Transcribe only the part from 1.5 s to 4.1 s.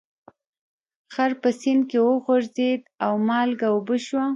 سیند کې وغورځید او مالګه اوبه